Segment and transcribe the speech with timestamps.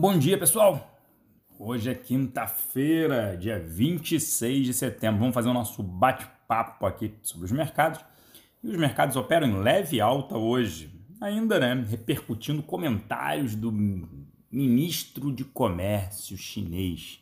[0.00, 0.96] Bom dia, pessoal!
[1.58, 5.18] Hoje é quinta-feira, dia 26 de setembro.
[5.18, 7.98] Vamos fazer o nosso bate-papo aqui sobre os mercados.
[8.62, 10.88] E os mercados operam em leve alta hoje,
[11.20, 11.84] ainda, né?
[11.90, 13.72] Repercutindo comentários do
[14.52, 17.18] ministro de Comércio chinês.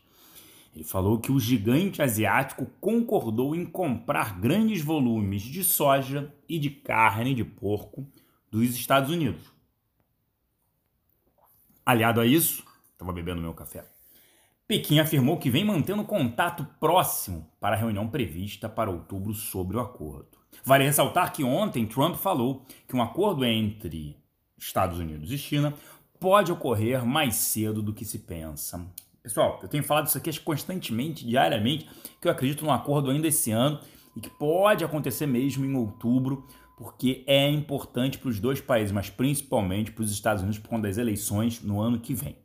[0.74, 6.68] Ele falou que o gigante asiático concordou em comprar grandes volumes de soja e de
[6.68, 8.06] carne de porco
[8.50, 9.55] dos Estados Unidos
[11.86, 13.84] Aliado a isso, estava bebendo meu café.
[14.66, 19.80] Pequim afirmou que vem mantendo contato próximo para a reunião prevista para outubro sobre o
[19.80, 20.36] acordo.
[20.64, 24.16] Vale ressaltar que ontem Trump falou que um acordo entre
[24.58, 25.74] Estados Unidos e China
[26.18, 28.84] pode ocorrer mais cedo do que se pensa.
[29.22, 31.88] Pessoal, eu tenho falado isso aqui constantemente, diariamente,
[32.20, 33.78] que eu acredito num acordo ainda esse ano
[34.16, 39.08] e que pode acontecer mesmo em outubro, porque é importante para os dois países, mas
[39.08, 42.36] principalmente para os Estados Unidos por conta das eleições no ano que vem.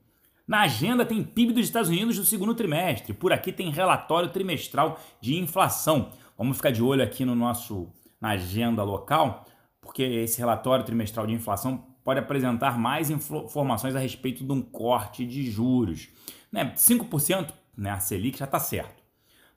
[0.47, 5.00] Na agenda tem PIB dos Estados Unidos do segundo trimestre, por aqui tem relatório trimestral
[5.20, 6.11] de inflação.
[6.38, 7.89] Vamos ficar de olho aqui no nosso
[8.20, 9.45] na agenda local,
[9.81, 15.25] porque esse relatório trimestral de inflação pode apresentar mais informações a respeito de um corte
[15.25, 16.09] de juros.
[16.52, 16.73] Né?
[16.75, 19.02] 5%, né, a Selic já está certo.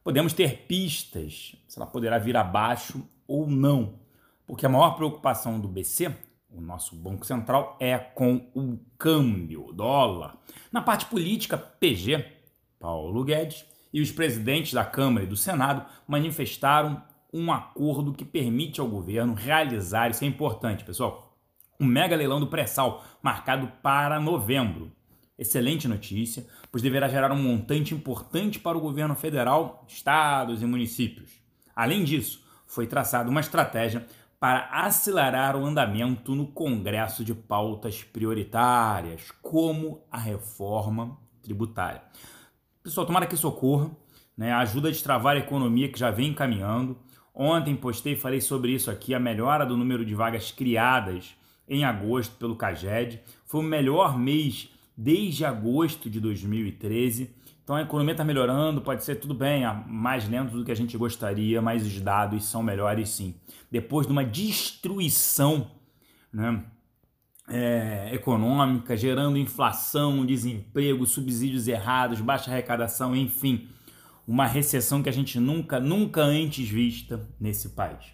[0.03, 4.04] Podemos ter pistas se ela poderá vir abaixo ou não.
[4.47, 6.15] Porque a maior preocupação do BC,
[6.51, 10.37] o nosso Banco Central, é com o câmbio, dólar.
[10.71, 12.25] Na parte política, PG,
[12.79, 18.81] Paulo Guedes, e os presidentes da Câmara e do Senado manifestaram um acordo que permite
[18.81, 21.37] ao governo realizar, isso é importante, pessoal,
[21.81, 24.93] um mega leilão do pré-sal marcado para novembro.
[25.37, 31.31] Excelente notícia, pois deverá gerar um montante importante para o governo federal, estados e municípios.
[31.75, 34.07] Além disso, foi traçada uma estratégia
[34.45, 42.03] para acelerar o andamento no Congresso de pautas prioritárias, como a reforma tributária.
[42.83, 43.91] Pessoal, tomara que isso ocorra,
[44.37, 44.53] né?
[44.53, 46.95] ajuda a destravar a economia que já vem caminhando.
[47.35, 51.35] Ontem postei e falei sobre isso aqui, a melhora do número de vagas criadas
[51.67, 53.23] em agosto pelo CAGED.
[53.47, 57.31] Foi o melhor mês desde agosto de 2013.
[57.63, 60.97] Então a economia está melhorando, pode ser tudo bem, mais lento do que a gente
[60.97, 63.35] gostaria, mas os dados são melhores sim.
[63.71, 65.71] Depois de uma destruição
[66.33, 66.63] né,
[67.49, 73.69] é, econômica, gerando inflação, desemprego, subsídios errados, baixa arrecadação, enfim,
[74.27, 78.13] uma recessão que a gente nunca, nunca antes vista nesse país.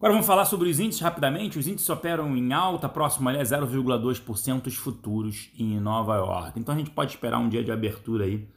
[0.00, 1.58] Agora vamos falar sobre os índices rapidamente.
[1.58, 6.58] Os índices operam em alta, próximo a 0,2% os futuros em Nova York.
[6.58, 8.48] Então a gente pode esperar um dia de abertura aí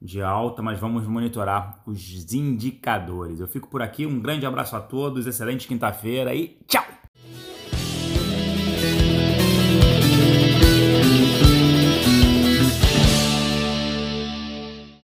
[0.00, 3.40] de alta, mas vamos monitorar os indicadores.
[3.40, 6.91] Eu fico por aqui, um grande abraço a todos, excelente quinta-feira e tchau!